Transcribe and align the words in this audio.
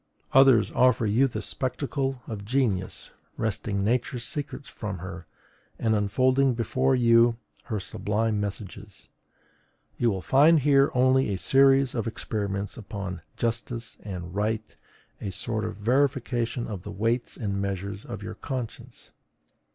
Others 0.33 0.71
offer 0.71 1.05
you 1.05 1.27
the 1.27 1.43
spectacle 1.43 2.23
of 2.25 2.43
genius 2.43 3.11
wresting 3.37 3.83
Nature's 3.83 4.23
secrets 4.25 4.67
from 4.67 4.97
her, 4.97 5.27
and 5.77 5.93
unfolding 5.93 6.55
before 6.55 6.95
you 6.95 7.37
her 7.65 7.79
sublime 7.79 8.39
messages; 8.39 9.09
you 9.99 10.09
will 10.09 10.23
find 10.23 10.61
here 10.61 10.89
only 10.95 11.29
a 11.31 11.37
series 11.37 11.93
of 11.93 12.07
experiments 12.07 12.77
upon 12.77 13.21
JUSTICE 13.37 13.99
and 14.01 14.33
RIGHT 14.33 14.75
a 15.21 15.29
sort 15.29 15.63
of 15.63 15.77
verification 15.77 16.65
of 16.65 16.81
the 16.81 16.89
weights 16.89 17.37
and 17.37 17.61
measures 17.61 18.03
of 18.03 18.23
your 18.23 18.33
conscience. 18.33 19.11